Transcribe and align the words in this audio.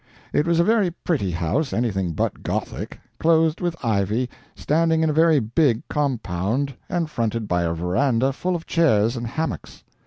It 0.33 0.47
was 0.47 0.59
a 0.59 0.63
very 0.63 0.89
pretty 0.89 1.29
house, 1.29 1.71
anything 1.73 2.13
but 2.13 2.41
Gothic, 2.41 2.99
clothed 3.19 3.61
with 3.61 3.75
ivy, 3.85 4.31
standing 4.55 5.03
in 5.03 5.11
a 5.11 5.13
very 5.13 5.39
big 5.39 5.87
compound, 5.89 6.73
and 6.89 7.07
fronted 7.07 7.47
by 7.47 7.61
a 7.61 7.73
verandah 7.75 8.33
full 8.33 8.55
of 8.55 8.65
chairs 8.65 9.15
and 9.15 9.27
hammocks. 9.27 9.83